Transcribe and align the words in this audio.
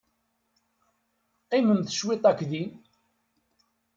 Qqimemt 1.43 1.93
cwit 1.97 2.23
akked-i. 2.29 2.63